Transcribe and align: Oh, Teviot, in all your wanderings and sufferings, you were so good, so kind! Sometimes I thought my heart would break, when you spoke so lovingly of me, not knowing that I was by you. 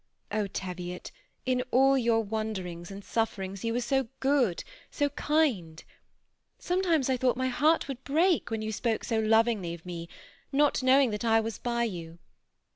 Oh, 0.31 0.47
Teviot, 0.47 1.11
in 1.45 1.61
all 1.69 1.95
your 1.95 2.21
wanderings 2.23 2.89
and 2.89 3.05
sufferings, 3.05 3.63
you 3.63 3.71
were 3.71 3.81
so 3.81 4.07
good, 4.19 4.63
so 4.89 5.09
kind! 5.09 5.83
Sometimes 6.57 7.07
I 7.07 7.15
thought 7.17 7.37
my 7.37 7.49
heart 7.49 7.87
would 7.87 8.03
break, 8.03 8.49
when 8.49 8.63
you 8.63 8.71
spoke 8.71 9.03
so 9.03 9.19
lovingly 9.19 9.75
of 9.75 9.85
me, 9.85 10.09
not 10.51 10.81
knowing 10.81 11.11
that 11.11 11.23
I 11.23 11.39
was 11.39 11.59
by 11.59 11.83
you. 11.83 12.17